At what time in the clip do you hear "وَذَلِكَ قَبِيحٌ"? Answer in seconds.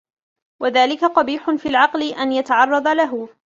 0.61-1.49